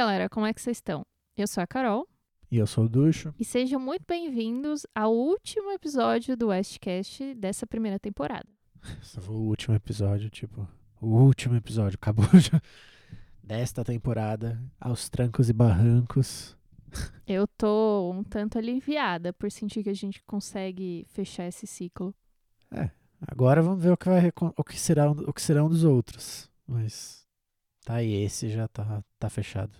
[0.00, 1.04] galera, como é que vocês estão?
[1.36, 2.08] Eu sou a Carol.
[2.50, 3.34] E eu sou o Ducho.
[3.38, 8.48] E sejam muito bem-vindos ao último episódio do Westcast dessa primeira temporada.
[9.02, 10.66] Esse foi o último episódio, tipo,
[11.02, 12.62] o último episódio, acabou já.
[13.44, 16.56] Desta temporada, aos trancos e barrancos.
[17.26, 22.14] Eu tô um tanto aliviada por sentir que a gente consegue fechar esse ciclo.
[22.70, 22.90] É,
[23.20, 26.50] agora vamos ver o que, vai, o que, será, o que serão dos outros.
[26.66, 27.28] Mas
[27.84, 29.76] tá aí, esse já tá, tá fechado.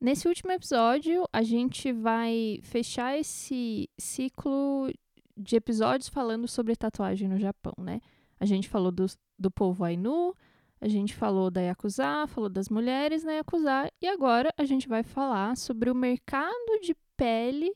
[0.00, 4.92] Nesse último episódio, a gente vai fechar esse ciclo
[5.36, 8.00] de episódios falando sobre tatuagem no Japão, né?
[8.38, 10.34] A gente falou do, do povo Ainu,
[10.80, 15.02] a gente falou da Yakuza, falou das mulheres na Yakuza, e agora a gente vai
[15.02, 17.74] falar sobre o mercado de pele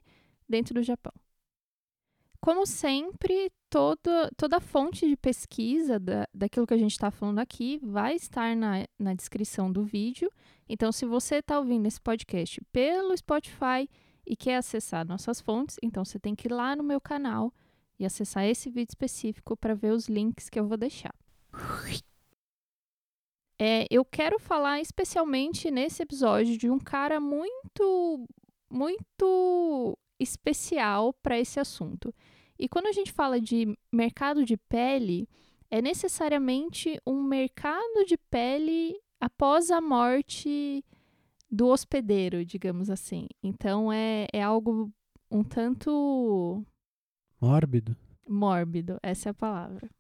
[0.48, 1.12] dentro do Japão.
[2.43, 7.39] Como sempre, toda, toda a fonte de pesquisa da, daquilo que a gente está falando
[7.39, 10.29] aqui vai estar na, na descrição do vídeo.
[10.69, 13.89] Então, se você está ouvindo esse podcast pelo Spotify
[14.27, 17.55] e quer acessar nossas fontes, então você tem que ir lá no meu canal
[17.97, 21.15] e acessar esse vídeo específico para ver os links que eu vou deixar.
[23.56, 28.27] É, eu quero falar especialmente nesse episódio de um cara muito,
[28.69, 32.12] muito especial para esse assunto.
[32.63, 35.29] E quando a gente fala de mercado de pele,
[35.69, 40.85] é necessariamente um mercado de pele após a morte
[41.51, 43.27] do hospedeiro, digamos assim.
[43.43, 44.93] Então é, é algo
[45.29, 46.65] um tanto.
[47.41, 47.97] Mórbido.
[48.29, 49.91] Mórbido, essa é a palavra.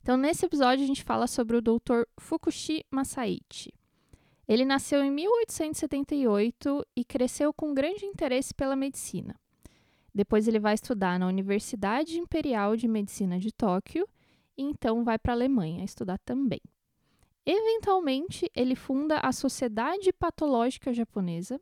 [0.00, 2.04] Então, nesse episódio, a gente fala sobre o Dr.
[2.16, 3.74] Fukushi Masaichi.
[4.46, 9.34] Ele nasceu em 1878 e cresceu com grande interesse pela medicina.
[10.14, 14.06] Depois ele vai estudar na Universidade Imperial de Medicina de Tóquio
[14.56, 16.60] e então vai para a Alemanha estudar também.
[17.44, 21.60] Eventualmente, ele funda a Sociedade Patológica Japonesa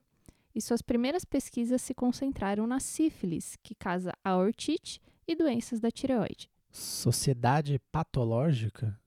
[0.54, 5.90] e suas primeiras pesquisas se concentraram na sífilis, que causa a ortite e doenças da
[5.90, 6.50] tireoide.
[6.70, 8.98] Sociedade patológica?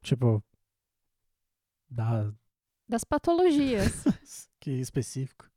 [0.00, 0.42] Tipo,
[1.90, 2.32] da...
[2.88, 4.04] das patologias.
[4.58, 5.50] que específico.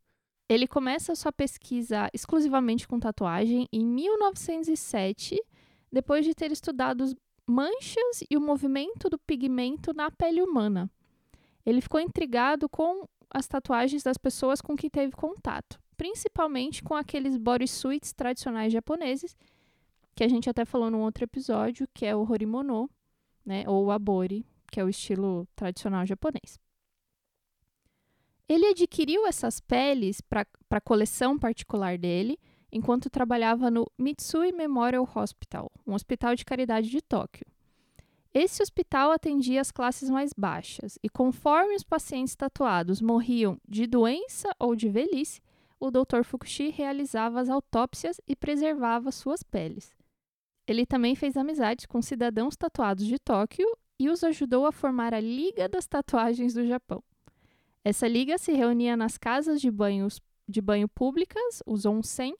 [0.50, 5.42] Ele começa sua pesquisa exclusivamente com tatuagem em 1907,
[5.92, 7.14] depois de ter estudado
[7.46, 10.90] manchas e o movimento do pigmento na pele humana.
[11.66, 17.36] Ele ficou intrigado com as tatuagens das pessoas com quem teve contato, principalmente com aqueles
[17.36, 19.36] bodysuits tradicionais japoneses,
[20.16, 22.90] que a gente até falou num outro episódio, que é o horimono,
[23.46, 26.58] né, ou abori, que é o estilo tradicional japonês.
[28.50, 32.40] Ele adquiriu essas peles para a coleção particular dele
[32.72, 37.46] enquanto trabalhava no Mitsui Memorial Hospital, um hospital de caridade de Tóquio.
[38.34, 44.50] Esse hospital atendia as classes mais baixas e, conforme os pacientes tatuados morriam de doença
[44.60, 45.42] ou de velhice,
[45.80, 46.24] o Dr.
[46.24, 49.96] Fukushi realizava as autópsias e preservava suas peles.
[50.68, 53.68] Ele também fez amizades com cidadãos tatuados de Tóquio
[54.00, 57.04] e os ajudou a formar a Liga das Tatuagens do Japão.
[57.88, 62.36] Essa liga se reunia nas casas de, banhos, de banho públicas, os onsen,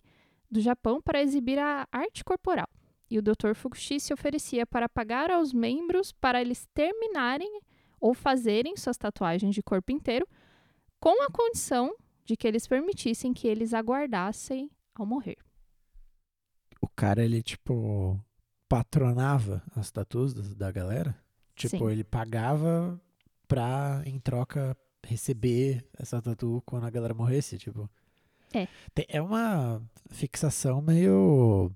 [0.52, 2.68] do Japão para exibir a arte corporal.
[3.10, 3.54] E o Dr.
[3.56, 7.62] Fukushi se oferecia para pagar aos membros para eles terminarem
[7.98, 10.28] ou fazerem suas tatuagens de corpo inteiro,
[11.00, 15.38] com a condição de que eles permitissem que eles aguardassem ao morrer.
[16.82, 18.20] O cara, ele, tipo,
[18.68, 21.18] patronava as tatuas da galera?
[21.56, 21.90] Tipo, Sim.
[21.90, 23.00] ele pagava
[23.48, 24.76] pra, em troca,
[25.06, 27.90] receber essa tatu quando a galera morresse, tipo.
[28.54, 28.68] É.
[28.94, 31.72] Tem, é uma fixação meio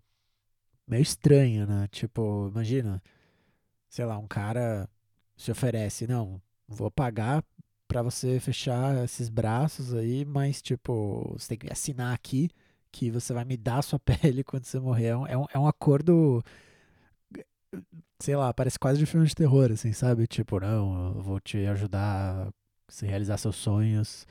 [0.87, 1.87] meio estranha, né?
[1.91, 3.01] Tipo, imagina,
[3.89, 4.89] sei lá, um cara
[5.37, 7.43] se oferece, não, vou pagar
[7.87, 12.49] para você fechar esses braços aí, mas tipo, você tem que assinar aqui
[12.91, 15.07] que você vai me dar a sua pele quando você morrer.
[15.07, 16.44] É um, é um, é um acordo
[18.19, 20.27] sei lá, parece quase de filme de terror, assim, sabe?
[20.27, 22.51] Tipo, não, eu vou te ajudar
[22.91, 24.27] você realizar seus sonhos,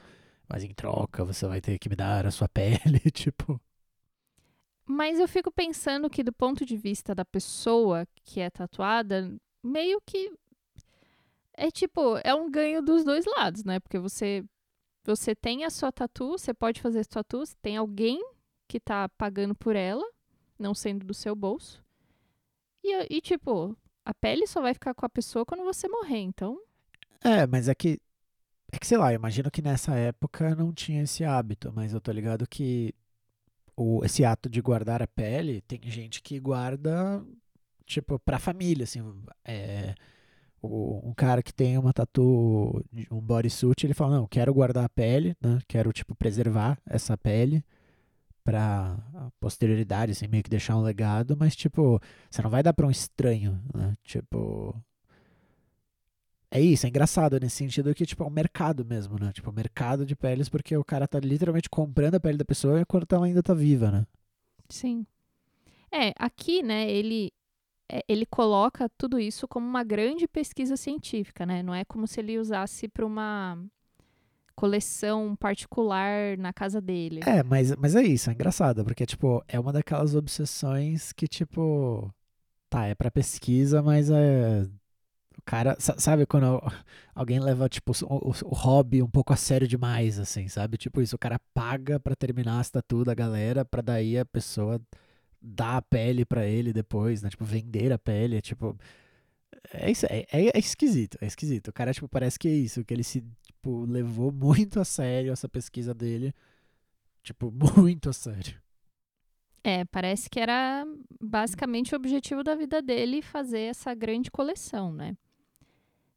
[0.48, 3.60] mas em troca você vai ter que me dar a sua pele, tipo.
[4.84, 10.00] Mas eu fico pensando que, do ponto de vista da pessoa que é tatuada, meio
[10.04, 10.32] que.
[11.54, 13.78] É tipo, é um ganho dos dois lados, né?
[13.80, 14.44] Porque você
[15.04, 18.22] você tem a sua tatu, você pode fazer sua tatu, tem alguém
[18.68, 20.04] que tá pagando por ela,
[20.58, 21.82] não sendo do seu bolso.
[22.84, 26.60] E, e, tipo, a pele só vai ficar com a pessoa quando você morrer, então.
[27.22, 27.98] É, mas é que
[28.76, 32.12] é que, sei lá, imagino que nessa época não tinha esse hábito, mas eu tô
[32.12, 32.94] ligado que
[33.76, 37.24] o, esse ato de guardar a pele, tem gente que guarda,
[37.86, 39.00] tipo, pra família, assim.
[39.44, 39.94] É,
[40.62, 44.88] o- um cara que tem uma tatu, um bodysuit, ele fala, não, quero guardar a
[44.88, 45.60] pele, né?
[45.68, 47.64] Quero, tipo, preservar essa pele
[48.44, 48.98] pra
[49.40, 52.00] posterioridade, assim, meio que deixar um legado, mas, tipo,
[52.30, 53.94] você não vai dar pra um estranho, né?
[54.04, 54.74] Tipo...
[56.50, 59.32] É isso, é engraçado nesse sentido que, tipo, é um mercado mesmo, né?
[59.32, 63.14] Tipo, mercado de peles, porque o cara tá literalmente comprando a pele da pessoa enquanto
[63.14, 64.06] ela ainda tá viva, né?
[64.68, 65.06] Sim.
[65.92, 67.32] É, aqui, né, ele,
[67.88, 71.62] é, ele coloca tudo isso como uma grande pesquisa científica, né?
[71.62, 73.58] Não é como se ele usasse para uma
[74.54, 77.20] coleção particular na casa dele.
[77.26, 82.12] É, mas, mas é isso, é engraçado, porque, tipo, é uma daquelas obsessões que, tipo,
[82.68, 84.66] tá, é pra pesquisa, mas é.
[85.50, 86.72] Cara, sa- sabe quando al-
[87.12, 90.76] alguém leva, tipo, o, o- hobby um pouco a sério demais, assim, sabe?
[90.78, 94.80] Tipo isso, o cara paga pra terminar as tatu da galera, pra daí a pessoa
[95.42, 97.30] dar a pele pra ele depois, né?
[97.30, 98.76] Tipo, vender a pele, é tipo.
[99.72, 101.68] É, isso, é, é, é esquisito, é esquisito.
[101.68, 105.32] O cara, tipo, parece que é isso, que ele se, tipo, levou muito a sério
[105.32, 106.34] essa pesquisa dele.
[107.24, 108.60] Tipo, muito a sério.
[109.64, 110.86] É, parece que era
[111.20, 115.16] basicamente o objetivo da vida dele fazer essa grande coleção, né?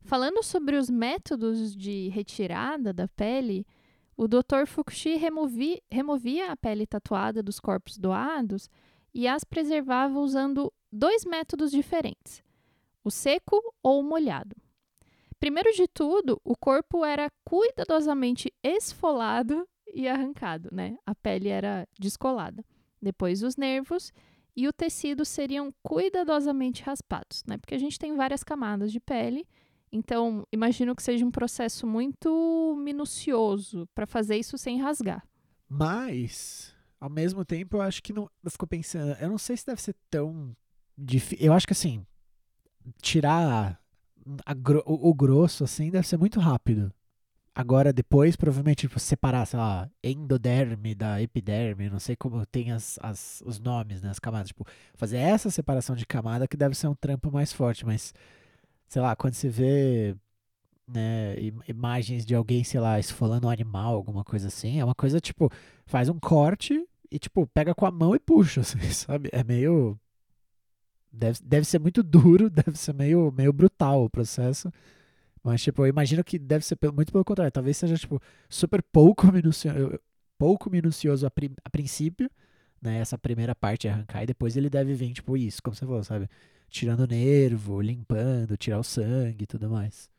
[0.04, 3.66] Falando sobre os métodos de retirada da pele,
[4.18, 4.68] o Dr.
[4.68, 8.70] Fukushi removi- removia a pele tatuada dos corpos doados
[9.14, 12.44] e as preservava usando dois métodos diferentes:
[13.04, 14.56] o seco ou o molhado.
[15.40, 20.98] Primeiro de tudo, o corpo era cuidadosamente esfolado e arrancado, né?
[21.06, 22.64] A pele era descolada.
[23.02, 24.14] Depois os nervos
[24.56, 27.58] e o tecido seriam cuidadosamente raspados, né?
[27.58, 29.46] Porque a gente tem várias camadas de pele,
[29.94, 35.24] então imagino que seja um processo muito minucioso para fazer isso sem rasgar.
[35.70, 38.30] Mas, ao mesmo tempo, eu acho que não.
[38.44, 40.56] Eu fico pensando, eu não sei se deve ser tão
[40.98, 41.46] difícil.
[41.46, 42.06] Eu acho que assim,
[43.02, 43.80] tirar
[44.46, 46.94] a gro- o, grosso, assim, deve ser muito rápido.
[47.56, 52.98] Agora, depois, provavelmente, tipo, separar, sei lá, endoderme da epiderme, não sei como tem as,
[53.02, 54.48] as, os nomes, né, as camadas.
[54.48, 58.12] Tipo, fazer essa separação de camada que deve ser um trampo mais forte, mas,
[58.94, 60.16] sei lá, quando você vê
[60.88, 64.96] né, im- imagens de alguém, sei lá, esfolando um animal, alguma coisa assim, é uma
[64.96, 65.52] coisa, tipo,
[65.86, 69.30] faz um corte e, tipo, pega com a mão e puxa, assim, sabe?
[69.34, 70.00] É meio...
[71.12, 74.72] Deve, deve ser muito duro, deve ser meio, meio brutal o processo.
[75.44, 77.52] Mas, tipo, eu imagino que deve ser muito pelo contrário.
[77.52, 80.00] Talvez seja, tipo, super pouco minucioso,
[80.38, 81.32] pouco minucioso a,
[81.66, 82.30] a princípio,
[82.82, 83.00] né?
[83.00, 86.04] Essa primeira parte é arrancar, e depois ele deve vir, tipo, isso, como você falou,
[86.04, 86.30] sabe?
[86.74, 90.10] Tirando nervo, limpando, tirar o sangue e tudo mais.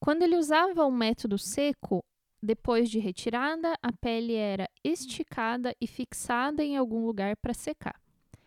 [0.00, 2.02] Quando ele usava o método seco,
[2.42, 8.00] depois de retirada, a pele era esticada e fixada em algum lugar para secar.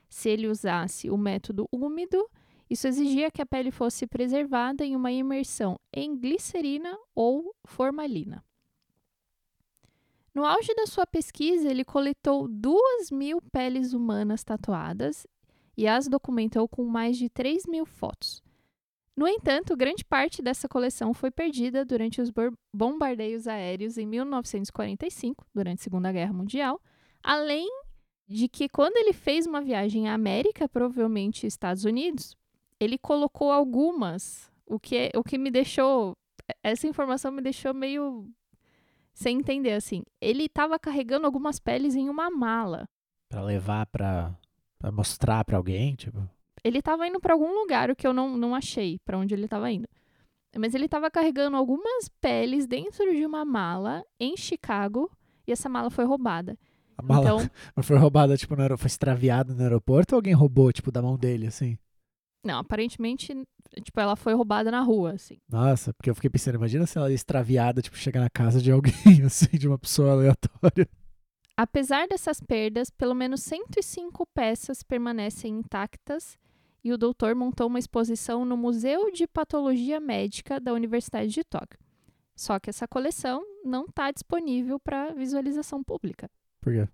[0.09, 2.27] Se ele usasse o método úmido,
[2.67, 8.43] isso exigia que a pele fosse preservada em uma imersão em glicerina ou formalina.
[10.33, 15.27] No auge da sua pesquisa, ele coletou duas mil peles humanas tatuadas
[15.77, 18.41] e as documentou com mais de 3 mil fotos.
[19.15, 22.31] No entanto, grande parte dessa coleção foi perdida durante os
[22.73, 26.81] bombardeios aéreos em 1945, durante a Segunda Guerra Mundial,
[27.21, 27.67] além
[28.27, 32.35] de que quando ele fez uma viagem à América, provavelmente Estados Unidos,
[32.79, 36.13] ele colocou algumas, o que, é- o que me deixou.
[36.63, 38.27] Essa informação me deixou meio
[39.13, 40.03] sem entender, assim.
[40.19, 42.89] Ele estava carregando algumas peles em uma mala.
[43.29, 44.35] Pra levar pra,
[44.83, 46.29] pra mostrar pra alguém, tipo.
[46.61, 49.45] Ele estava indo para algum lugar, o que eu não, não achei para onde ele
[49.45, 49.87] estava indo.
[50.57, 55.09] Mas ele estava carregando algumas peles dentro de uma mala em Chicago
[55.47, 56.57] e essa mala foi roubada.
[56.97, 57.37] A mala Então,
[57.73, 61.17] mas foi roubada, tipo, no foi extraviada no aeroporto ou alguém roubou, tipo, da mão
[61.17, 61.77] dele, assim?
[62.45, 63.33] não, aparentemente,
[63.83, 65.37] tipo, ela foi roubada na rua, assim.
[65.49, 68.69] Nossa, porque eu fiquei pensando, imagina se ela é extraviada, tipo, chegar na casa de
[68.69, 68.93] alguém,
[69.25, 70.89] assim, de uma pessoa aleatória.
[71.55, 76.37] Apesar dessas perdas, pelo menos 105 peças permanecem intactas
[76.83, 81.79] e o doutor montou uma exposição no Museu de Patologia Médica da Universidade de Tóquio.
[82.35, 86.29] Só que essa coleção não está disponível para visualização pública.
[86.59, 86.87] Por quê?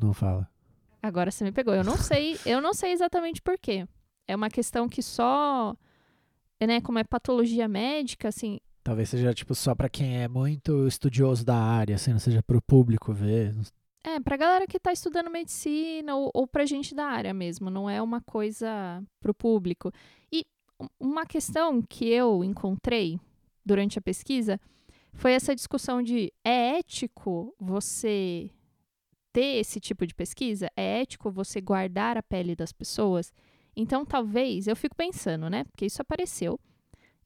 [0.00, 0.48] Não fala.
[1.02, 1.74] Agora você me pegou.
[1.74, 3.88] Eu não sei, eu não sei exatamente por quê.
[4.28, 5.74] É uma questão que só,
[6.60, 11.44] né, como é patologia médica, assim, Talvez seja, tipo, só pra quem é muito estudioso
[11.44, 13.54] da área, assim, não seja pro público ver.
[14.04, 17.88] é pra galera que tá estudando medicina ou, ou pra gente da área mesmo, não
[17.88, 19.90] é uma coisa pro público.
[20.30, 20.44] E
[20.78, 23.18] um- uma questão que eu encontrei
[23.64, 24.60] durante a pesquisa
[25.14, 28.50] foi essa discussão de é ético você
[29.32, 30.68] ter esse tipo de pesquisa?
[30.76, 33.32] É ético você guardar a pele das pessoas?
[33.74, 35.64] Então, talvez, eu fico pensando, né?
[35.64, 36.60] Porque isso apareceu.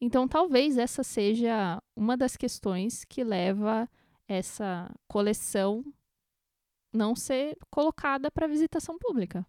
[0.00, 3.88] Então, talvez essa seja uma das questões que leva
[4.28, 5.84] essa coleção
[6.92, 9.46] não ser colocada para visitação pública.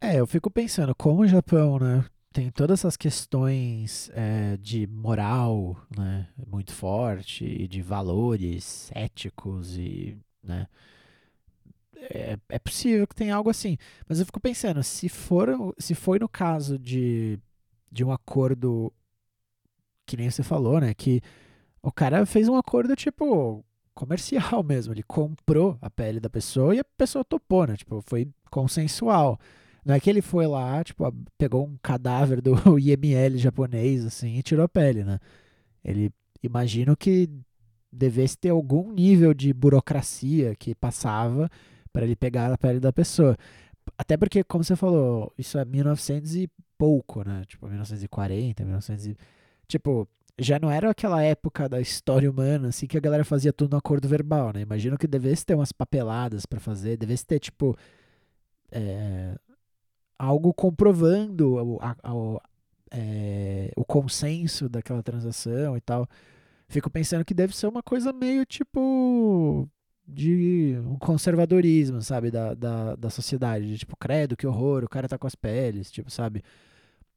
[0.00, 5.76] É, eu fico pensando, como o Japão, né, tem todas essas questões é, de moral,
[5.94, 10.66] né, muito forte, e de valores éticos e, né,
[11.96, 13.76] é, é possível que tenha algo assim.
[14.08, 17.38] Mas eu fico pensando, se for, se foi no caso de,
[17.92, 18.92] de um acordo
[20.10, 21.22] que nem você falou, né, que
[21.80, 23.64] o cara fez um acordo tipo
[23.94, 28.28] comercial mesmo, ele comprou a pele da pessoa e a pessoa topou, né, tipo, foi
[28.50, 29.38] consensual.
[29.84, 31.04] Não é que ele foi lá, tipo,
[31.38, 35.18] pegou um cadáver do IML japonês, assim, e tirou a pele, né?
[35.82, 36.12] Ele,
[36.42, 37.30] imagino que
[37.90, 41.48] devesse ter algum nível de burocracia que passava
[41.92, 43.38] para ele pegar a pele da pessoa.
[43.96, 47.42] Até porque, como você falou, isso é 1900 e pouco, né?
[47.46, 49.16] Tipo, 1940, 1900 e...
[49.70, 50.08] Tipo,
[50.38, 53.78] já não era aquela época da história humana, assim, que a galera fazia tudo no
[53.78, 54.60] acordo verbal, né?
[54.62, 57.76] Imagino que devesse ter umas papeladas para fazer, devesse ter, tipo...
[58.72, 59.34] É,
[60.18, 62.12] algo comprovando o, a, a,
[62.90, 66.06] é, o consenso daquela transação e tal.
[66.68, 69.66] Fico pensando que deve ser uma coisa meio tipo
[70.06, 73.66] de um conservadorismo, sabe, da, da, da sociedade.
[73.66, 76.42] De, tipo, credo, que horror, o cara tá com as peles, tipo, sabe?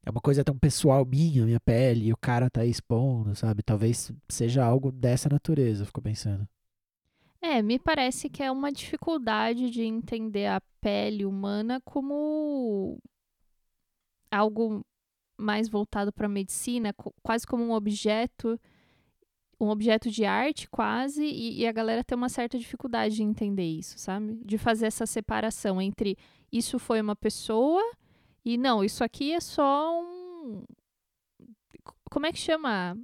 [0.04, 3.62] É uma coisa tão pessoal minha, minha pele, e o cara tá expondo, sabe?
[3.62, 6.46] Talvez seja algo dessa natureza, fico pensando.
[7.40, 12.98] É, me parece que é uma dificuldade de entender a pele humana como
[14.30, 14.84] algo
[15.38, 18.60] mais voltado para a medicina, quase como um objeto,
[19.58, 23.66] um objeto de arte quase, e, e, a galera tem uma certa dificuldade de entender
[23.66, 24.38] isso, sabe?
[24.44, 26.16] De fazer essa separação entre
[26.52, 27.82] isso foi uma pessoa
[28.44, 30.64] e não, isso aqui é só um.
[32.10, 32.96] Como é que chama?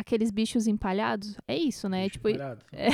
[0.00, 1.36] aqueles bichos empalhados.
[1.46, 2.04] É isso, né?
[2.04, 2.64] Bicho tipo, empalhado.
[2.72, 2.88] É...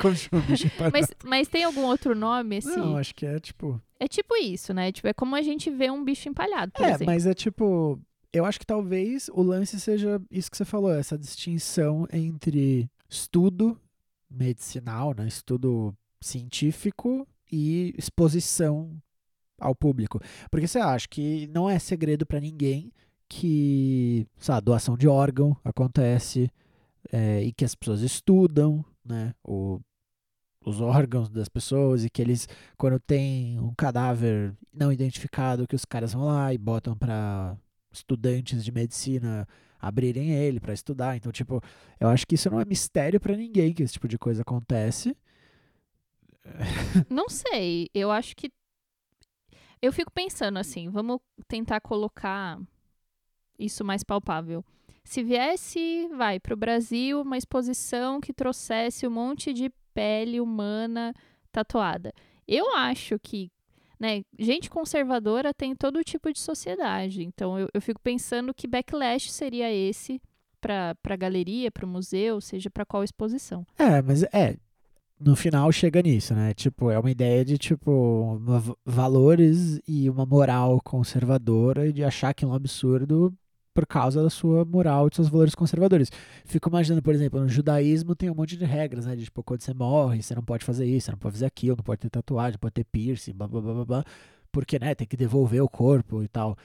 [0.00, 0.92] Como chama bicho empalhado?
[0.92, 2.76] Mas, mas tem algum outro nome, assim?
[2.76, 3.80] Não, acho que é tipo...
[3.98, 4.92] É tipo isso, né?
[4.92, 7.06] Tipo, é como a gente vê um bicho empalhado, por é, exemplo.
[7.06, 8.00] mas é tipo...
[8.32, 13.80] Eu acho que talvez o lance seja isso que você falou, essa distinção entre estudo
[14.30, 15.26] medicinal, né?
[15.26, 18.96] Estudo científico e exposição
[19.60, 20.20] ao público.
[20.50, 22.92] Porque você acha que não é segredo para ninguém
[23.28, 26.50] que sabe, doação de órgão acontece
[27.12, 29.80] é, e que as pessoas estudam né, o,
[30.64, 35.84] os órgãos das pessoas e que eles, quando tem um cadáver não identificado, que os
[35.84, 37.56] caras vão lá e botam para
[37.92, 39.46] estudantes de medicina
[39.78, 41.16] abrirem ele para estudar.
[41.16, 41.62] Então, tipo,
[42.00, 45.16] eu acho que isso não é mistério para ninguém que esse tipo de coisa acontece.
[47.10, 48.50] Não sei, eu acho que
[49.80, 52.58] eu fico pensando assim, vamos tentar colocar
[53.58, 54.64] isso mais palpável.
[55.04, 61.14] Se viesse, vai, para o Brasil, uma exposição que trouxesse um monte de pele humana
[61.52, 62.12] tatuada.
[62.46, 63.50] Eu acho que,
[64.00, 67.22] né, gente conservadora tem todo tipo de sociedade.
[67.22, 70.20] Então, eu, eu fico pensando que backlash seria esse
[70.60, 73.64] para a galeria, para o museu, seja para qual exposição.
[73.78, 74.56] É, mas é,
[75.18, 76.52] no final chega nisso, né?
[76.54, 78.40] Tipo, é uma ideia de, tipo,
[78.84, 83.34] valores e uma moral conservadora e de achar que é um absurdo
[83.74, 86.10] por causa da sua moral e dos seus valores conservadores.
[86.44, 89.16] Fico imaginando, por exemplo, no judaísmo tem um monte de regras, né?
[89.16, 91.76] De, tipo, quando você morre, você não pode fazer isso, você não pode fazer aquilo,
[91.76, 94.04] não pode ter tatuagem, não pode ter piercing, blá, blá, blá, blá, blá
[94.56, 96.56] porque, né, tem que devolver o corpo e tal.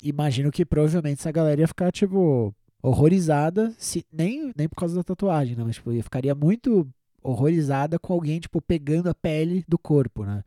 [0.00, 5.02] Imagino que provavelmente essa galera ia ficar, tipo, horrorizada, se, nem, nem por causa da
[5.02, 5.64] tatuagem, né?
[5.64, 6.88] Mas, tipo, ia ficaria muito
[7.22, 10.42] horrorizada com alguém, tipo, pegando a pele do corpo, né?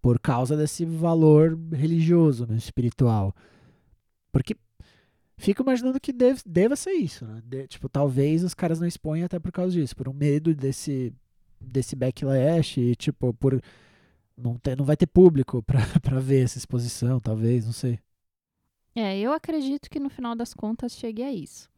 [0.00, 3.34] Por causa desse valor religioso, né, espiritual.
[4.30, 4.56] Porque
[5.36, 7.42] Fico imaginando que deve, deva ser isso, né?
[7.44, 11.12] De, tipo, talvez os caras não exponham até por causa disso, por um medo desse,
[11.60, 13.60] desse backlash e, tipo, por
[14.36, 15.80] não, ter, não vai ter público pra
[16.20, 17.98] ver essa exposição, talvez, não sei.
[18.94, 21.68] É, eu acredito que no final das contas chegue a isso.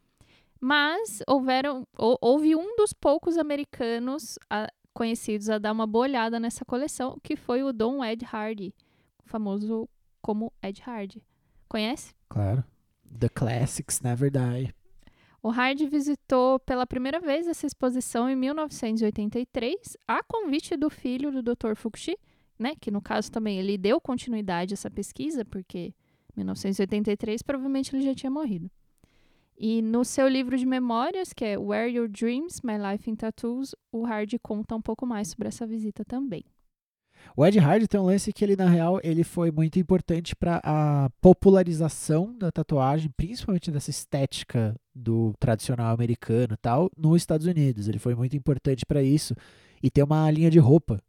[0.61, 6.65] Mas houveram, houve um dos poucos americanos a, conhecidos a dar uma boa olhada nessa
[6.65, 8.75] coleção, que foi o Don Ed Hardy,
[9.25, 9.89] famoso
[10.23, 11.23] como Ed Hardy.
[11.69, 12.15] Conhece?
[12.29, 12.65] Claro.
[13.19, 14.75] The Classics Never Die.
[15.43, 21.43] O Hardy visitou pela primeira vez essa exposição em 1983, a convite do filho do
[21.43, 21.77] Dr.
[21.77, 22.19] Fukushi,
[22.59, 25.95] né, que no caso também ele deu continuidade a essa pesquisa, porque
[26.35, 28.71] em 1983 provavelmente ele já tinha morrido.
[29.59, 33.75] E no seu livro de memórias, que é Where Your Dreams, My Life in Tattoos,
[33.91, 36.45] o Hardy conta um pouco mais sobre essa visita também.
[37.35, 40.61] O Ed Hard tem um lance que ele, na real, ele foi muito importante para
[40.63, 47.89] a popularização da tatuagem, principalmente dessa estética do tradicional americano e tal, nos Estados Unidos.
[47.89, 49.35] Ele foi muito importante para isso.
[49.83, 51.03] E tem uma linha de roupa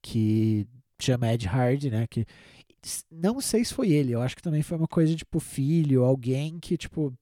[0.00, 0.66] que
[1.00, 2.06] chama Ed Hard, né?
[2.06, 2.24] Que
[3.10, 6.58] não sei se foi ele, eu acho que também foi uma coisa tipo filho, alguém
[6.60, 7.12] que tipo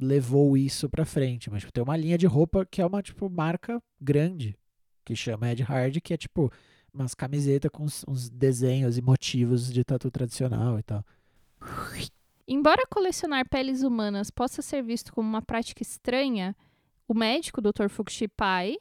[0.00, 3.28] levou isso pra frente, mas tipo, tem uma linha de roupa que é uma tipo
[3.28, 4.56] marca grande
[5.04, 6.50] que chama Ed Hard, que é tipo
[6.92, 11.04] umas camisetas com uns, desenhos e motivos de tatu tradicional e tal.
[12.46, 16.56] Embora colecionar peles humanas possa ser visto como uma prática estranha,
[17.06, 17.88] o médico Dr.
[17.88, 18.76] Fukushi Pai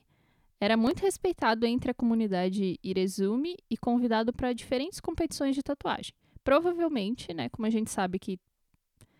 [0.60, 6.14] era muito respeitado entre a comunidade Irezumi e convidado para diferentes competições de tatuagem.
[6.44, 8.40] Provavelmente, né, como a gente sabe que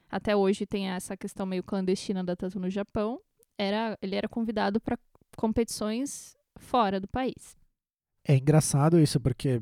[0.10, 3.22] até hoje tem essa questão meio clandestina da tatu no Japão,
[3.58, 4.98] era, ele era convidado para
[5.38, 7.58] competições fora do país.
[8.24, 9.62] É engraçado isso porque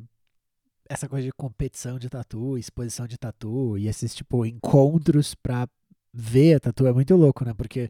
[0.90, 5.68] essa coisa de competição de tatu, exposição de tatu e esses tipo encontros para
[6.14, 7.54] ver a tatu é muito louco, né?
[7.54, 7.90] Porque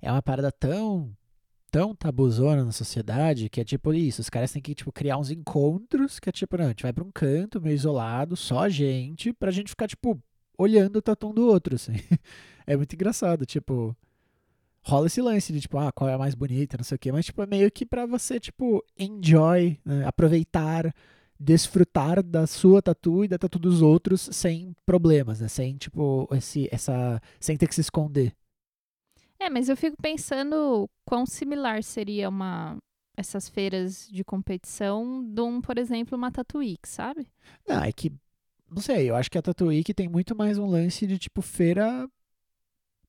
[0.00, 1.14] é uma parada tão
[1.70, 5.30] tão tabuzona na sociedade que é tipo isso, os caras têm que tipo criar uns
[5.30, 8.68] encontros que é tipo, não, a gente vai para um canto meio isolado, só a
[8.68, 10.22] gente, pra gente ficar tipo
[10.58, 11.92] olhando o tatu do outro, assim.
[12.66, 13.96] é muito engraçado, tipo,
[14.82, 17.12] rola esse lance de tipo, ah, qual é a mais bonita, não sei o quê,
[17.12, 20.04] mas tipo é meio que para você tipo enjoy, né?
[20.04, 20.92] aproveitar
[21.38, 25.48] desfrutar da sua tatu e da tatu dos outros sem problemas, né?
[25.48, 28.32] Sem tipo esse essa sem ter que se esconder.
[29.40, 32.76] É, mas eu fico pensando quão similar seria uma
[33.16, 37.28] essas feiras de competição de um, por exemplo, uma Tatuíque, sabe?
[37.68, 38.12] Não, é que
[38.74, 42.08] não sei, eu acho que a Tatuíque tem muito mais um lance de tipo feira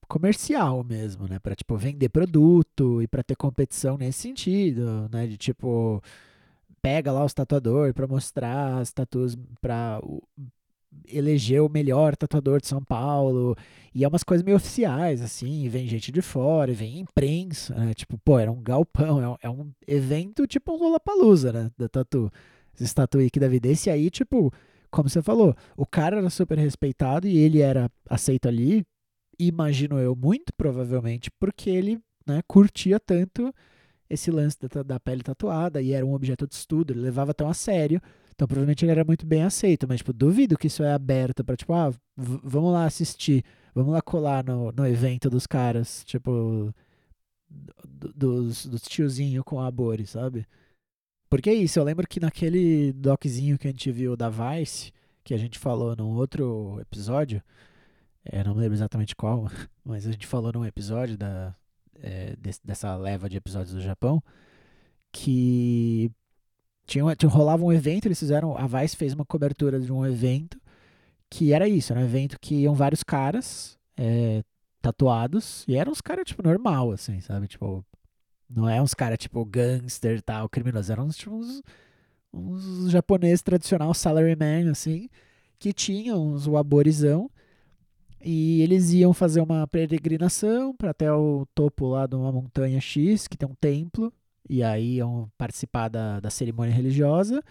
[0.07, 5.37] comercial mesmo, né, para tipo vender produto e para ter competição nesse sentido, né, de
[5.37, 6.01] tipo
[6.81, 10.01] pega lá os tatuadores para mostrar as tatuas para
[11.07, 13.55] elegeu o melhor tatuador de São Paulo.
[13.93, 15.67] E é umas coisas meio oficiais, assim.
[15.69, 17.93] vem gente de fora, vem imprensa, né?
[17.93, 19.37] Tipo, pô, era um galpão.
[19.41, 21.71] É um, é evento tipo um Lollapalooza, né?
[21.77, 22.31] Da tatu.
[22.79, 23.67] Esse tatuíque da vida.
[23.67, 24.51] Esse aí, tipo,
[24.93, 28.85] como você falou, o cara era super respeitado e ele era aceito ali.
[29.39, 33.53] Imagino eu, muito provavelmente, porque ele né, curtia tanto
[34.09, 36.93] esse lance da, da pele tatuada e era um objeto de estudo.
[36.93, 38.01] Ele levava tão a sério
[38.33, 41.55] então provavelmente ele era muito bem aceito, mas tipo, duvido que isso é aberto para
[41.55, 43.43] tipo, ah, vamos lá assistir,
[43.75, 46.73] vamos lá colar no, no evento dos caras, tipo,
[48.15, 50.45] dos, dos tiozinhos com abores, sabe?
[51.33, 54.93] Porque é isso, eu lembro que naquele doczinho que a gente viu da Vice,
[55.23, 57.41] que a gente falou num outro episódio,
[58.23, 59.49] é, não lembro exatamente qual,
[59.83, 61.55] mas a gente falou num episódio da,
[61.99, 64.21] é, desse, dessa leva de episódios do Japão,
[65.11, 66.11] que
[66.85, 68.55] tinha, tinha, rolava um evento, eles fizeram.
[68.55, 70.61] A Vice fez uma cobertura de um evento
[71.31, 74.43] que era isso, era um evento que iam vários caras é,
[74.83, 77.47] tatuados, e eram uns caras, tipo, normal, assim, sabe?
[77.47, 77.83] Tipo,
[78.49, 81.61] não é uns caras, tipo, gangster tal, criminosos, eram tipo, uns,
[82.33, 85.09] uns japoneses tradicional, salaryman, assim,
[85.59, 87.29] que tinham uns waborizão,
[88.23, 93.27] e eles iam fazer uma peregrinação para até o topo lá de uma montanha X,
[93.27, 94.13] que tem um templo,
[94.49, 97.43] e aí iam participar da, da cerimônia religiosa.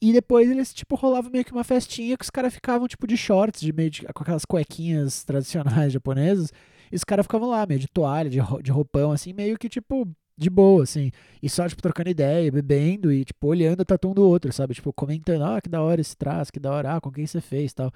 [0.00, 3.16] E depois eles, tipo, rolavam meio que uma festinha que os caras ficavam, tipo, de
[3.16, 6.52] shorts, de meio de, com aquelas cuequinhas tradicionais japonesas.
[6.90, 10.06] E os caras ficavam lá, meio de toalha, de, de roupão, assim, meio que, tipo,
[10.36, 11.10] de boa, assim.
[11.42, 14.74] E só, tipo, trocando ideia, bebendo e, tipo, olhando o tatu um do outro, sabe?
[14.74, 17.40] Tipo, comentando, ah, que da hora esse traço, que da hora, ah, com quem você
[17.40, 17.92] fez tal.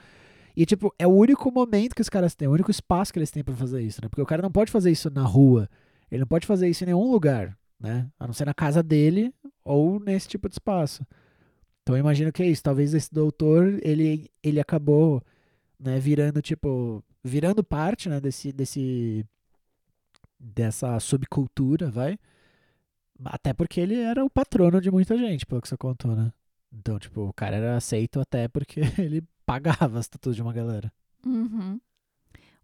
[0.57, 3.31] E, tipo, é o único momento que os caras têm, o único espaço que eles
[3.31, 4.09] têm para fazer isso, né?
[4.09, 5.69] Porque o cara não pode fazer isso na rua.
[6.11, 8.09] Ele não pode fazer isso em nenhum lugar né?
[8.19, 9.33] A não ser na casa dele
[9.65, 11.07] ou nesse tipo de espaço.
[11.83, 12.63] Então eu imagino que é isso.
[12.63, 15.23] Talvez esse doutor, ele, ele acabou,
[15.79, 19.25] né, virando, tipo, virando parte, né, desse, desse,
[20.39, 22.19] dessa subcultura, vai.
[23.25, 26.33] Até porque ele era o patrono de muita gente, pelo que você contou, né?
[26.73, 30.93] Então, tipo, o cara era aceito até porque ele pagava as tatuas de uma galera.
[31.25, 31.81] Uhum.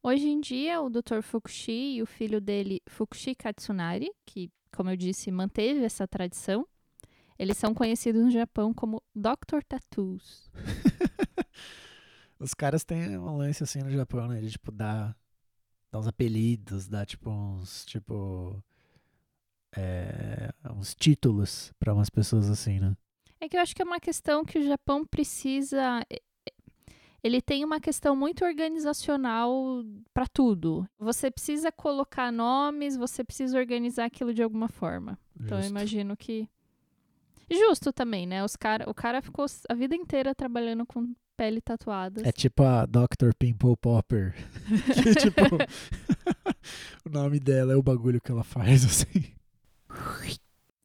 [0.03, 1.23] Hoje em dia, o Dr.
[1.23, 6.67] Fukushi e o filho dele, Fukushi Katsunari, que como eu disse, manteve essa tradição.
[7.39, 9.63] Eles são conhecidos no Japão como Dr.
[9.69, 10.51] Tattoos.
[12.39, 14.41] Os caras têm um lance assim no Japão, né?
[14.41, 15.17] De tipo dar,
[15.93, 18.63] dar uns apelidos, dar tipo uns tipo
[19.77, 22.97] é, uns títulos para umas pessoas assim, né?
[23.39, 26.05] É que eu acho que é uma questão que o Japão precisa
[27.23, 30.89] ele tem uma questão muito organizacional para tudo.
[30.99, 35.17] Você precisa colocar nomes, você precisa organizar aquilo de alguma forma.
[35.37, 35.45] Justo.
[35.45, 36.49] Então eu imagino que
[37.51, 38.43] Justo também, né?
[38.43, 42.27] Os cara, o cara ficou a vida inteira trabalhando com pele tatuada.
[42.27, 43.31] É tipo a Dr.
[43.39, 44.35] Pimple Popper.
[45.03, 45.43] que tipo.
[47.05, 49.35] o nome dela é o bagulho que ela faz, assim.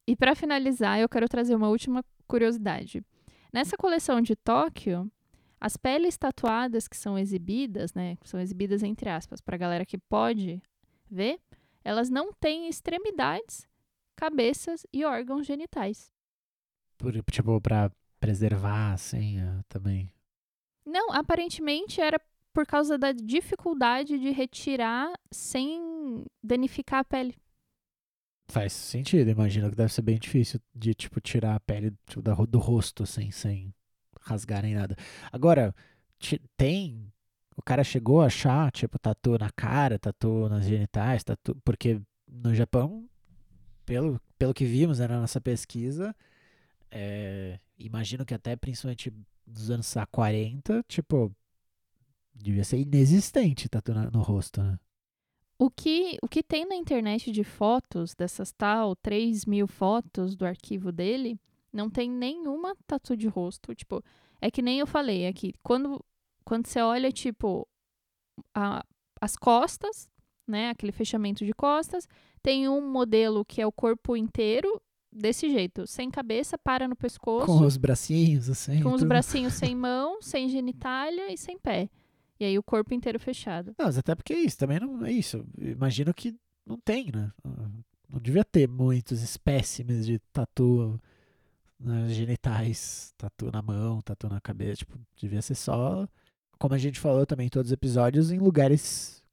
[0.07, 3.03] E para finalizar, eu quero trazer uma última curiosidade.
[3.51, 5.11] Nessa coleção de Tóquio,
[5.59, 9.85] as peles tatuadas que são exibidas, né, que são exibidas entre aspas, para a galera
[9.85, 10.61] que pode
[11.09, 11.39] ver,
[11.83, 13.67] elas não têm extremidades,
[14.15, 16.11] cabeças e órgãos genitais.
[16.97, 20.11] Por, tipo, para preservar, assim, uh, também.
[20.87, 22.19] Não, aparentemente era
[22.53, 27.35] por causa da dificuldade de retirar sem danificar a pele.
[28.49, 32.57] Faz sentido, imagino que deve ser bem difícil de, tipo, tirar a pele tipo, do
[32.57, 33.73] rosto, assim, sem
[34.21, 34.95] rasgar nem nada.
[35.29, 35.75] Agora,
[36.55, 37.11] tem.
[37.57, 41.53] O cara chegou a achar, tipo, tatu na cara, tatu nas genitais, tatu.
[41.65, 43.09] Porque no Japão,
[43.85, 46.15] pelo, pelo que vimos né, na nossa pesquisa,
[46.89, 49.11] é, imagino que até principalmente
[49.47, 51.33] dos anos 40, tipo,
[52.35, 54.77] devia ser inexistente tatu no rosto, né?
[55.59, 60.45] O que, o que tem na internet de fotos, dessas tal 3 mil fotos do
[60.45, 61.39] arquivo dele,
[61.73, 63.73] não tem nenhuma tatu de rosto.
[63.73, 64.03] Tipo,
[64.39, 65.53] é que nem eu falei aqui.
[65.63, 66.03] Quando,
[66.45, 67.67] quando você olha, tipo,
[68.53, 68.85] a,
[69.19, 70.07] as costas,
[70.47, 70.69] né?
[70.69, 72.07] Aquele fechamento de costas.
[72.41, 74.79] Tem um modelo que é o corpo inteiro,
[75.11, 75.87] desse jeito.
[75.87, 77.45] Sem cabeça, para no pescoço.
[77.45, 78.81] Com os bracinhos, assim.
[78.81, 81.89] Com os bracinhos sem mão, sem genitália e sem pé.
[82.39, 83.73] E aí o corpo inteiro fechado.
[83.77, 85.43] Não, mas até porque é isso, também não é isso.
[85.57, 87.31] Imagino que não tem, né?
[88.09, 90.99] Não devia ter muitos espécimes de tatu
[91.79, 94.77] nas genitais, tatu na mão, tatu na cabeça.
[94.77, 96.07] Tipo, devia ser só,
[96.59, 99.23] como a gente falou também em todos os episódios, em lugares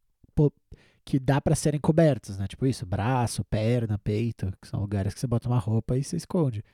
[1.05, 2.47] que dá para serem cobertos, né?
[2.47, 6.17] Tipo isso, braço, perna, peito, que são lugares que você bota uma roupa e você
[6.17, 6.65] esconde.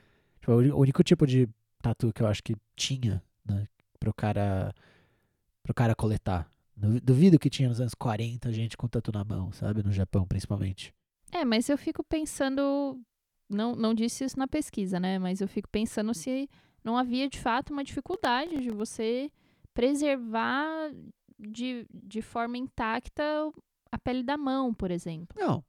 [0.40, 1.48] Tipo, o único tipo de
[1.82, 3.66] tatu que eu acho que tinha, né?
[3.98, 4.72] Pro cara
[5.62, 6.50] pro cara coletar.
[6.76, 9.82] Duvido que tinha nos anos 40 gente com tatu na mão, sabe?
[9.82, 10.94] No Japão, principalmente.
[11.30, 12.98] É, mas eu fico pensando.
[13.48, 15.18] Não, não disse isso na pesquisa, né?
[15.18, 16.48] Mas eu fico pensando se
[16.82, 19.30] não havia de fato uma dificuldade de você
[19.74, 20.90] preservar
[21.38, 23.22] de, de forma intacta
[24.02, 25.36] pele da mão, por exemplo.
[25.38, 25.64] Não,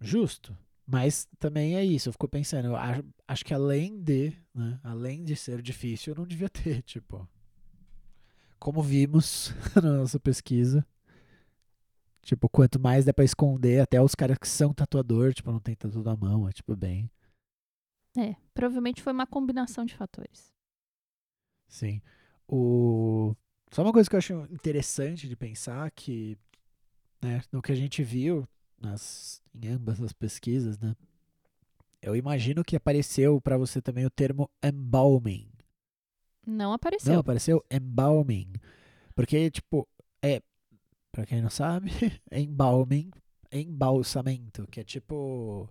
[0.00, 0.56] justo.
[0.86, 5.24] Mas também é isso, eu fico pensando, eu acho, acho que além de, né, além
[5.24, 7.26] de ser difícil, não devia ter, tipo,
[8.58, 10.86] como vimos na nossa pesquisa,
[12.20, 15.74] tipo, quanto mais dá pra esconder, até os caras que são tatuador, tipo, não tem
[15.74, 17.10] tatu na mão, é tipo bem.
[18.16, 20.52] É, provavelmente foi uma combinação de fatores.
[21.68, 22.02] Sim.
[22.46, 23.34] O...
[23.70, 26.36] Só uma coisa que eu acho interessante de pensar que,
[27.22, 28.46] né, no que a gente viu
[28.80, 30.94] nas, em ambas as pesquisas, né,
[32.02, 35.52] eu imagino que apareceu para você também o termo embalming,
[36.46, 37.12] não apareceu.
[37.12, 38.52] Não apareceu embalming.
[39.14, 39.88] Porque, tipo,
[40.20, 40.42] é.
[41.10, 41.90] Pra quem não sabe,
[42.32, 43.10] embalming,
[43.50, 45.68] embalsamento, que é tipo.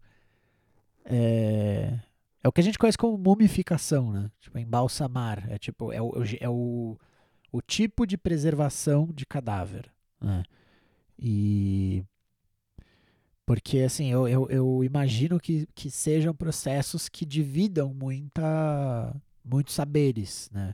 [1.03, 1.99] É,
[2.43, 4.31] é o que a gente conhece como mumificação, né?
[4.39, 5.51] Tipo, embalsamar.
[5.51, 6.97] É tipo, é o, é o,
[7.51, 10.43] o tipo de preservação de cadáver, né?
[11.21, 12.03] E.
[13.45, 20.49] Porque, assim, eu, eu, eu imagino que, que sejam processos que dividam muita muitos saberes,
[20.53, 20.73] né?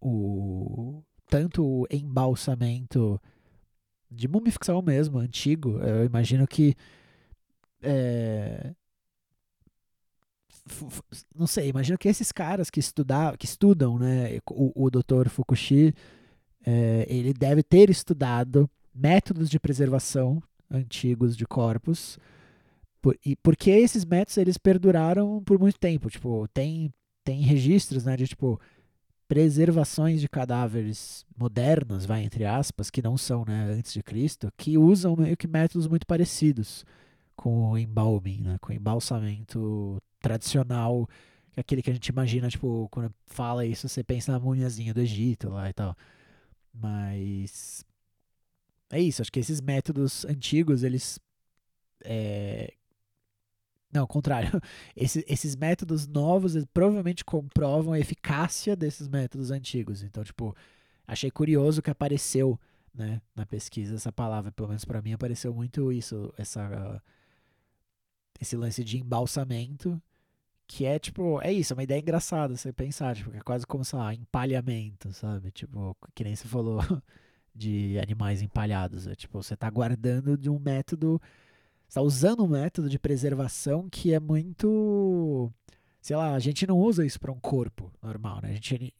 [0.00, 3.20] O, tanto o embalsamento
[4.10, 6.74] de mumificação mesmo, antigo, eu imagino que
[7.82, 8.74] é,
[11.34, 15.28] não sei, imagino que esses caras que, estudar, que estudam, né, o, o Dr.
[15.28, 15.94] Fukushi,
[16.64, 22.18] é, ele deve ter estudado métodos de preservação antigos de corpos,
[23.02, 26.92] por, e porque esses métodos eles perduraram por muito tempo, tipo, tem
[27.24, 28.60] tem registros, né, de tipo
[29.28, 34.76] preservações de cadáveres modernos, vai entre aspas, que não são, né, antes de Cristo, que
[34.76, 36.84] usam meio que métodos muito parecidos
[37.36, 41.08] com o embalming, né, com o embalsamento tradicional,
[41.56, 45.00] é aquele que a gente imagina, tipo, quando fala isso, você pensa na múmiazinha do
[45.00, 45.96] Egito lá e tal.
[46.72, 47.84] Mas
[48.90, 51.18] é isso, acho que esses métodos antigos, eles
[52.04, 52.72] é,
[53.92, 54.48] não, contrário.
[54.94, 60.02] Esse, esses métodos novos provavelmente comprovam a eficácia desses métodos antigos.
[60.02, 60.54] Então, tipo,
[61.06, 62.58] achei curioso que apareceu
[62.94, 64.52] né, na pesquisa essa palavra.
[64.52, 67.02] Pelo menos para mim apareceu muito isso, essa,
[68.40, 70.00] esse lance de embalsamento.
[70.68, 73.84] Que é tipo, é isso, é uma ideia engraçada você pensar, tipo, é quase como,
[73.84, 75.50] sei lá, empalhamento, sabe?
[75.50, 76.80] Tipo, que nem você falou
[77.60, 79.06] de animais empalhados.
[79.06, 81.20] É tipo, você tá guardando de um método
[81.86, 85.50] está usando um método de preservação que é muito
[86.00, 88.50] sei lá, a gente não usa isso para um corpo normal, né?
[88.50, 88.94] A gente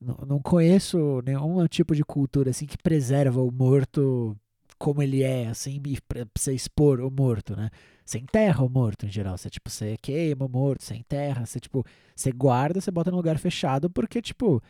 [0.00, 4.36] não, não conheço nenhum tipo de cultura assim que preserva o morto
[4.78, 7.70] como ele é, assim, pra você expor o morto, né?
[8.04, 9.36] Você enterra o morto em geral.
[9.36, 13.16] Você, tipo, você queima o morto, você enterra, você, tipo, você guarda, você bota num
[13.16, 14.62] lugar fechado, porque, tipo,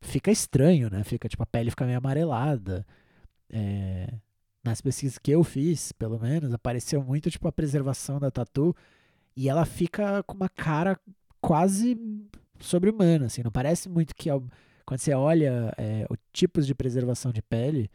[0.00, 1.04] fica estranho, né?
[1.04, 2.86] Fica, tipo, a pele fica meio amarelada.
[3.48, 4.12] É,
[4.62, 8.74] nas pesquisas que eu fiz, pelo menos, apareceu muito, tipo, a preservação da tatu
[9.36, 10.98] e ela fica com uma cara
[11.40, 11.96] quase
[12.58, 13.42] sobre-humana, assim.
[13.42, 14.28] Não parece muito que,
[14.84, 17.90] quando você olha é, os tipos de preservação de pele,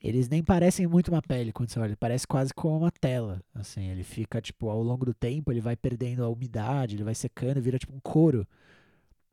[0.00, 3.88] eles nem parecem muito uma pele quando você olha, parece quase como uma tela, assim,
[3.88, 7.62] ele fica, tipo, ao longo do tempo, ele vai perdendo a umidade, ele vai secando,
[7.62, 8.46] vira, tipo, um couro,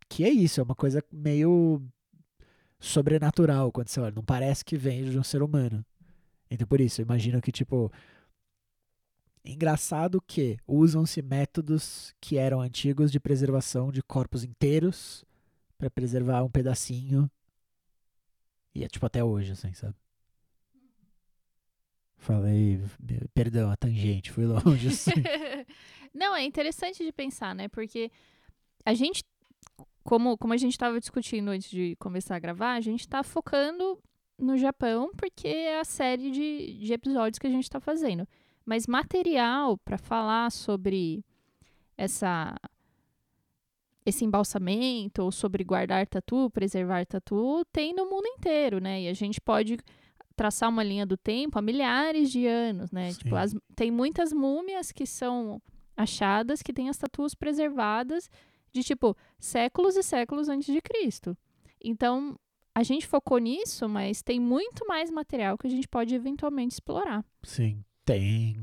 [0.07, 1.81] que é isso, é uma coisa meio
[2.81, 5.85] sobrenatural quando você olha, não parece que vem de um ser humano,
[6.49, 7.89] então por isso, eu imagino que, tipo,
[9.45, 15.23] engraçado que usam-se métodos que eram antigos de preservação de corpos inteiros
[15.77, 17.29] para preservar um pedacinho,
[18.73, 19.95] e é, tipo, até hoje, assim, sabe?
[22.17, 22.79] Falei,
[23.33, 24.89] perdão, a tangente, fui longe.
[24.89, 25.11] Assim.
[26.13, 27.67] Não, é interessante de pensar, né?
[27.67, 28.11] Porque
[28.85, 29.23] a gente,
[30.03, 33.99] como, como a gente estava discutindo antes de começar a gravar, a gente está focando
[34.37, 38.27] no Japão porque é a série de, de episódios que a gente está fazendo.
[38.65, 41.23] Mas material para falar sobre
[41.97, 42.55] essa
[44.03, 49.03] esse embalsamento ou sobre guardar tatu, preservar tatu, tem no mundo inteiro, né?
[49.03, 49.77] E a gente pode
[50.35, 53.13] traçar uma linha do tempo há milhares de anos, né?
[53.13, 55.61] Tipo, as, tem muitas múmias que são
[55.95, 58.27] achadas que têm as tatuas preservadas
[58.71, 61.37] de tipo séculos e séculos antes de Cristo.
[61.83, 62.37] Então,
[62.73, 67.25] a gente focou nisso, mas tem muito mais material que a gente pode eventualmente explorar.
[67.43, 68.57] Sim, tem.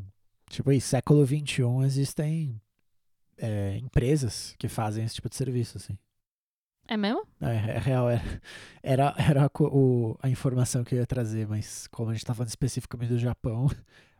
[0.48, 2.60] Tipo, em século XXI existem
[3.36, 5.98] é, empresas que fazem esse tipo de serviço, assim.
[6.86, 7.22] É mesmo?
[7.40, 8.40] É, é real, era,
[8.82, 12.32] era, era a, o, a informação que eu ia trazer, mas como a gente tá
[12.32, 13.68] falando especificamente do Japão,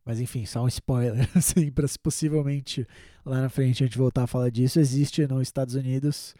[0.09, 2.89] mas enfim, só um spoiler, assim, para se possivelmente
[3.27, 6.35] lá na frente a gente voltar a falar disso, existe nos Estados Unidos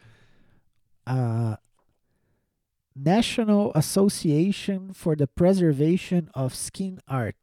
[1.05, 1.59] a
[2.95, 7.37] National Association for the Preservation of Skin Art,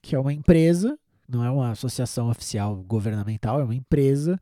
[0.00, 4.40] que é uma empresa, não é uma associação oficial governamental, é uma empresa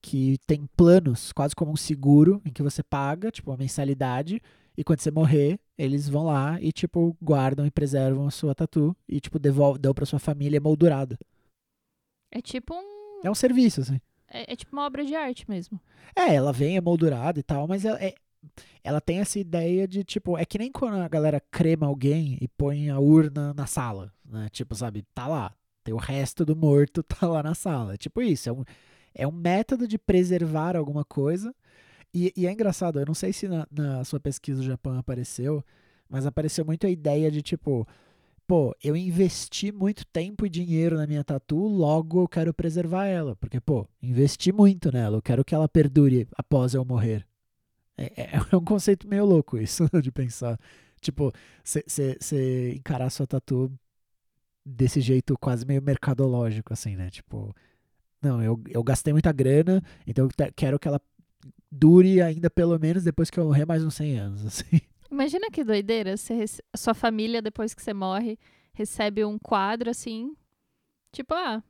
[0.00, 4.40] que tem planos, quase como um seguro, em que você paga, tipo, uma mensalidade,
[4.76, 8.96] e quando você morrer, eles vão lá e, tipo, guardam e preservam a sua tatu
[9.08, 11.18] e, tipo, devolvem, dão pra sua família moldurada.
[12.30, 13.20] É tipo um.
[13.24, 14.00] É um serviço, assim.
[14.28, 15.80] É, é tipo uma obra de arte mesmo.
[16.14, 18.14] É, ela vem emoldurada e tal, mas ela, é,
[18.82, 22.48] ela tem essa ideia de, tipo, é que nem quando a galera crema alguém e
[22.48, 24.48] põe a urna na sala, né?
[24.50, 25.54] Tipo, sabe, tá lá.
[25.82, 27.94] Tem o resto do morto, tá lá na sala.
[27.94, 28.64] É tipo isso, é um,
[29.14, 31.54] é um método de preservar alguma coisa.
[32.16, 35.62] E, e é engraçado, eu não sei se na, na sua pesquisa do Japão apareceu,
[36.08, 37.86] mas apareceu muito a ideia de tipo,
[38.46, 43.36] pô, eu investi muito tempo e dinheiro na minha tatu, logo eu quero preservar ela.
[43.36, 47.26] Porque, pô, investi muito nela, eu quero que ela perdure após eu morrer.
[47.98, 50.58] É, é, é um conceito meio louco isso, de pensar.
[51.02, 51.30] Tipo,
[51.62, 53.70] você encarar sua tatu
[54.64, 57.10] desse jeito quase meio mercadológico, assim, né?
[57.10, 57.54] Tipo,
[58.22, 60.98] não, eu, eu gastei muita grana, então eu quero que ela
[61.70, 64.80] dure ainda pelo menos depois que eu morrer mais uns 100 anos, assim.
[65.10, 68.38] Imagina que doideira, você, a sua família, depois que você morre,
[68.74, 70.34] recebe um quadro assim,
[71.12, 71.62] tipo, ah...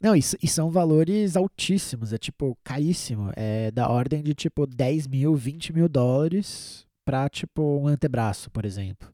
[0.00, 3.32] Não, e, e são valores altíssimos, é tipo, caríssimo.
[3.34, 8.66] É da ordem de tipo 10 mil, 20 mil dólares pra tipo um antebraço, por
[8.66, 9.08] exemplo.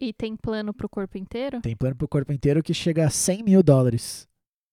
[0.00, 1.60] E tem plano pro corpo inteiro?
[1.60, 4.28] Tem plano pro corpo inteiro que chega a 100 mil dólares.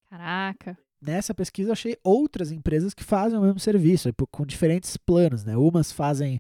[0.10, 5.44] Caraca nessa pesquisa eu achei outras empresas que fazem o mesmo serviço, com diferentes planos,
[5.44, 5.56] né?
[5.58, 6.40] Umas fazem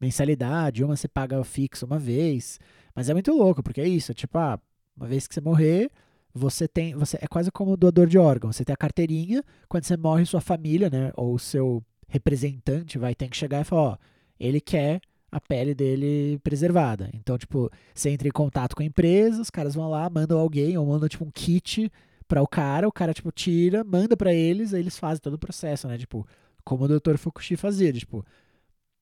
[0.00, 2.58] mensalidade, uma você paga fixo uma vez.
[2.94, 4.58] Mas é muito louco, porque é isso, é tipo, ah,
[4.96, 5.90] uma vez que você morrer,
[6.34, 9.96] você tem, você é quase como doador de órgão, você tem a carteirinha, quando você
[9.96, 13.96] morre sua família, né, ou seu representante vai ter que chegar e falar, ó,
[14.40, 17.10] ele quer a pele dele preservada.
[17.12, 20.78] Então, tipo, você entra em contato com a empresa, os caras vão lá, mandam alguém
[20.78, 21.90] ou mandam tipo um kit
[22.28, 25.38] para o cara, o cara, tipo, tira, manda para eles, aí eles fazem todo o
[25.38, 25.96] processo, né?
[25.98, 26.26] Tipo,
[26.62, 27.16] como o Dr.
[27.16, 28.24] Fukushi fazia, tipo,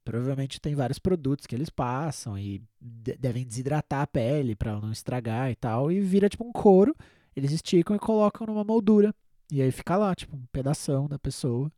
[0.04, 4.92] provavelmente tem vários produtos que eles passam e de devem desidratar a pele para não
[4.92, 6.94] estragar e tal, e vira tipo um couro,
[7.34, 9.12] eles esticam e colocam numa moldura.
[9.50, 11.70] E aí fica lá, tipo, um pedação da pessoa.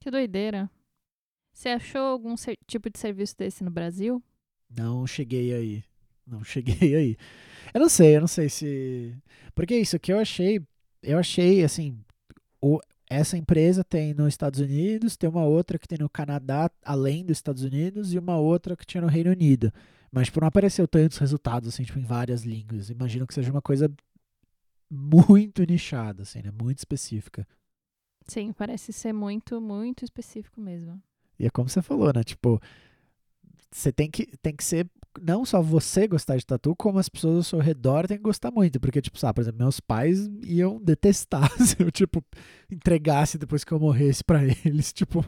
[0.00, 0.70] Que doideira.
[1.52, 2.34] Você achou algum
[2.66, 4.22] tipo de serviço desse no Brasil?
[4.68, 5.84] Não cheguei aí.
[6.26, 7.16] Não cheguei aí.
[7.72, 9.14] Eu não sei, eu não sei se.
[9.54, 10.60] Porque isso que eu achei.
[11.02, 11.98] Eu achei, assim.
[12.60, 17.24] O, essa empresa tem nos Estados Unidos, tem uma outra que tem no Canadá, além
[17.24, 19.72] dos Estados Unidos, e uma outra que tinha no Reino Unido.
[20.10, 22.88] Mas tipo, não apareceu tantos resultados assim, tipo, em várias línguas.
[22.88, 23.92] Imagino que seja uma coisa
[24.90, 26.50] muito nichada, assim, né?
[26.50, 27.46] Muito específica.
[28.26, 31.02] Sim, parece ser muito, muito específico mesmo.
[31.38, 32.22] E é como você falou, né?
[32.22, 32.60] Tipo,
[33.70, 34.88] você tem que, tem que ser
[35.20, 38.50] não só você gostar de tatu, como as pessoas ao seu redor têm que gostar
[38.50, 38.80] muito.
[38.80, 42.24] Porque, tipo, sabe, por exemplo, meus pais iam detestar se eu, tipo,
[42.70, 45.24] entregasse depois que eu morresse para eles, tipo,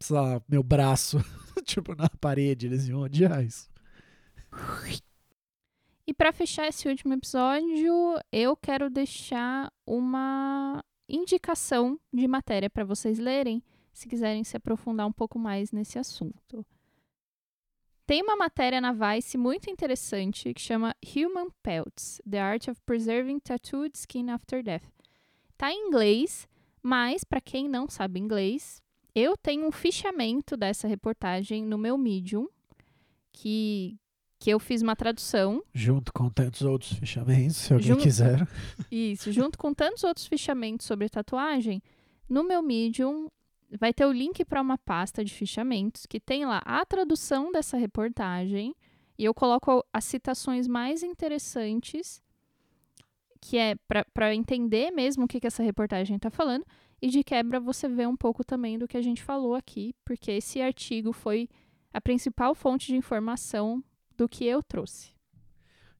[0.00, 1.18] sei lá, meu braço,
[1.64, 2.66] tipo, na parede.
[2.66, 3.68] Eles iam odiar isso.
[6.06, 7.92] E para fechar esse último episódio,
[8.30, 15.12] eu quero deixar uma indicação de matéria para vocês lerem, se quiserem se aprofundar um
[15.12, 16.64] pouco mais nesse assunto.
[18.06, 23.40] Tem uma matéria na Vice muito interessante que chama Human Pelts: The Art of Preserving
[23.40, 24.84] Tattooed Skin After Death.
[25.58, 26.46] Tá em inglês,
[26.80, 28.80] mas para quem não sabe inglês,
[29.12, 32.46] eu tenho um fichamento dessa reportagem no meu Medium,
[33.32, 33.98] que
[34.38, 35.62] que eu fiz uma tradução.
[35.74, 38.46] Junto com tantos outros fichamentos, se alguém quiser.
[38.92, 41.82] Isso, junto com tantos outros fichamentos sobre tatuagem,
[42.28, 43.28] no meu Medium
[43.70, 47.76] vai ter o link para uma pasta de fichamentos que tem lá a tradução dessa
[47.76, 48.74] reportagem
[49.18, 52.22] e eu coloco as citações mais interessantes,
[53.40, 53.74] que é
[54.12, 56.66] para entender mesmo o que, que essa reportagem está falando,
[57.00, 60.30] e de quebra você vê um pouco também do que a gente falou aqui, porque
[60.32, 61.48] esse artigo foi
[61.92, 63.82] a principal fonte de informação
[64.16, 65.14] do que eu trouxe.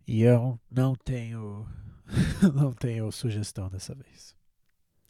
[0.07, 1.67] E eu não tenho
[2.55, 4.37] não tenho sugestão dessa vez.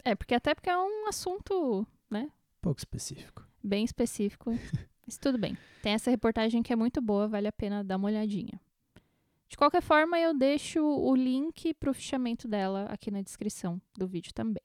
[0.04, 2.30] É, porque até porque é um assunto, né,
[2.66, 3.46] pouco específico.
[3.62, 4.50] Bem específico.
[5.06, 5.56] Mas tudo bem.
[5.84, 8.60] Tem essa reportagem que é muito boa, vale a pena dar uma olhadinha.
[9.48, 14.08] De qualquer forma, eu deixo o link para o fichamento dela aqui na descrição do
[14.08, 14.64] vídeo também.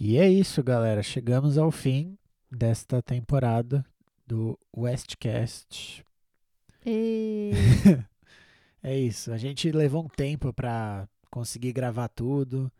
[0.00, 1.02] E é isso, galera.
[1.02, 2.16] Chegamos ao fim
[2.50, 3.84] desta temporada
[4.26, 6.02] do Westcast.
[6.86, 7.50] E...
[8.82, 9.30] é isso.
[9.30, 12.72] A gente levou um tempo para conseguir gravar tudo.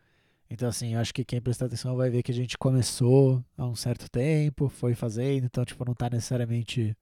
[0.49, 3.65] Então, assim, eu acho que quem prestar atenção vai ver que a gente começou há
[3.67, 6.97] um certo tempo, foi fazendo, então, tipo, não tá necessariamente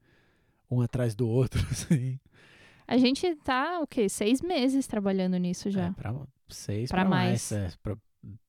[0.70, 2.18] um atrás do outro, assim.
[2.86, 4.08] A gente tá, o quê?
[4.08, 5.86] Seis meses trabalhando nisso já.
[5.86, 6.14] É, pra,
[6.48, 7.50] seis pra, pra mais.
[7.50, 7.52] mais.
[7.52, 7.96] É, pra,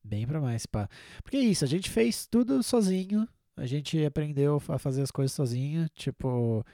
[0.03, 0.65] bem pra mais.
[0.65, 0.87] Pra...
[1.23, 3.27] Porque é isso, a gente fez tudo sozinho,
[3.57, 6.65] a gente aprendeu a fazer as coisas sozinho, tipo...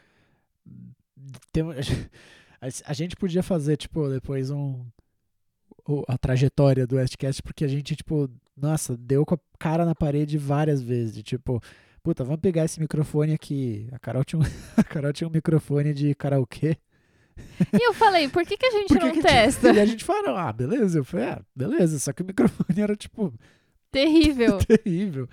[1.51, 1.63] Tem,
[2.86, 4.86] a gente podia fazer, tipo, depois um
[6.08, 10.38] a trajetória do Westcast, porque a gente, tipo, nossa, deu com a cara na parede
[10.38, 11.23] várias vezes.
[11.23, 11.62] Tipo,
[12.04, 13.88] puta, vamos pegar esse microfone aqui.
[13.91, 14.43] A Carol tinha um,
[14.78, 16.78] a Carol tinha um microfone de karaokê.
[17.73, 19.71] E eu falei, por que, que a gente não que testa?
[19.71, 20.99] E a gente falou, ah, beleza.
[20.99, 21.97] Eu falei, ah, beleza.
[21.99, 23.34] Só que o microfone era, tipo...
[23.91, 24.58] Terrível.
[24.65, 25.28] terrível.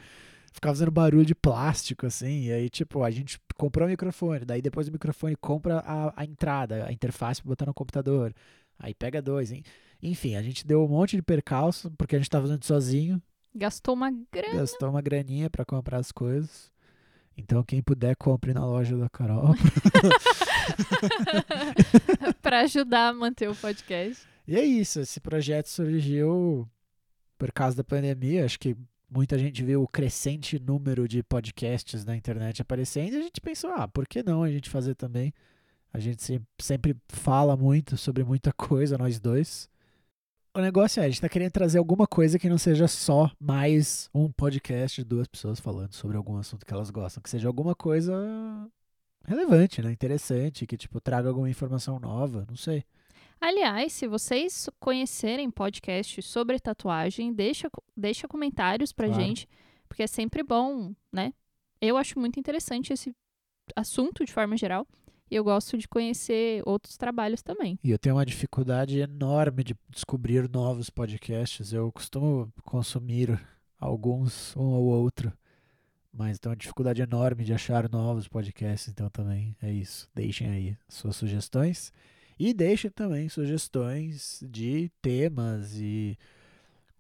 [0.53, 2.45] Ficava fazendo barulho de plástico, assim.
[2.45, 4.45] E aí, tipo, a gente comprou o microfone.
[4.45, 8.33] Daí, depois do microfone, compra a, a entrada, a interface pra botar no computador.
[8.79, 9.63] Aí pega dois, hein?
[10.03, 13.23] Enfim, a gente deu um monte de percalço, porque a gente estava fazendo sozinho.
[13.55, 14.61] Gastou uma grana.
[14.61, 16.71] Gastou uma graninha para comprar as coisas.
[17.37, 19.55] Então, quem puder, compre na loja da Carol.
[22.41, 24.27] para ajudar a manter o podcast.
[24.47, 25.01] E é isso.
[25.01, 26.69] Esse projeto surgiu
[27.37, 28.45] por causa da pandemia.
[28.45, 28.77] Acho que
[29.11, 33.71] muita gente viu o crescente número de podcasts na internet aparecendo e a gente pensou,
[33.71, 35.33] ah, por que não a gente fazer também?
[35.93, 39.69] A gente sempre fala muito sobre muita coisa, nós dois
[40.57, 44.09] o negócio é, a gente tá querendo trazer alguma coisa que não seja só mais
[44.15, 47.75] um podcast de duas pessoas falando sobre algum assunto que elas gostam, que seja alguma
[47.75, 48.15] coisa
[49.27, 49.93] relevante, né?
[49.93, 52.85] Interessante, que tipo traga alguma informação nova, não sei.
[53.39, 59.23] Aliás, se vocês conhecerem podcasts sobre tatuagem, deixa, deixa comentários pra claro.
[59.23, 59.47] gente,
[59.87, 61.35] porque é sempre bom, né?
[61.83, 63.15] Eu acho muito interessante esse
[63.77, 64.87] assunto de forma geral.
[65.31, 67.79] E eu gosto de conhecer outros trabalhos também.
[67.83, 71.73] E eu tenho uma dificuldade enorme de descobrir novos podcasts.
[71.73, 73.41] Eu costumo consumir
[73.79, 75.33] alguns, um ou outro.
[76.13, 80.09] Mas tenho uma dificuldade enorme de achar novos podcasts, então também é isso.
[80.15, 81.93] Deixem aí suas sugestões.
[82.39, 86.17] E deixem também sugestões de temas e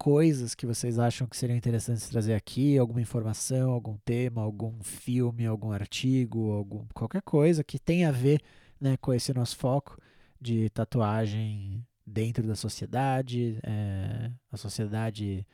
[0.06, 5.44] coisas que vocês acham que seriam interessantes trazer aqui, alguma informação, algum tema, algum filme,
[5.44, 8.40] algum artigo, algum, qualquer coisa que tenha a ver
[8.80, 10.00] né, com esse nosso foco
[10.40, 15.44] de tatuagem dentro da sociedade, é, a sociedade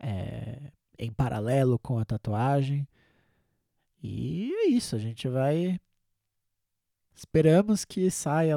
[0.00, 2.88] é, em paralelo com a tatuagem.
[4.02, 5.78] E é isso, a gente vai.
[7.14, 8.56] Esperamos que saia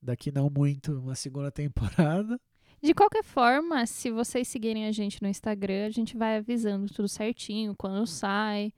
[0.00, 2.40] daqui não muito uma segunda temporada.
[2.84, 7.08] De qualquer forma, se vocês seguirem a gente no Instagram, a gente vai avisando tudo
[7.08, 8.74] certinho, quando sai,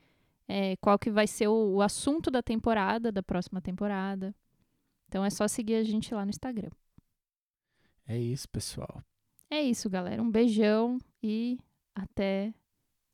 [0.47, 4.33] é, qual que vai ser o, o assunto da temporada, da próxima temporada.
[5.09, 6.71] Então é só seguir a gente lá no Instagram.
[8.07, 9.03] É isso, pessoal.
[9.51, 10.23] É isso, galera.
[10.23, 11.59] Um beijão e
[11.93, 12.55] até.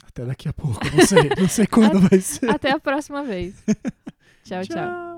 [0.04, 0.78] Até daqui a pouco.
[0.94, 2.50] Não sei, não sei quando vai ser.
[2.50, 3.64] Até a próxima vez.
[4.44, 4.62] tchau.
[4.62, 4.76] tchau.
[4.76, 5.11] tchau.